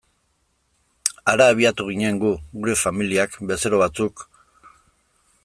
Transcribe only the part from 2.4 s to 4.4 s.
gure familiak, bezero batzuk...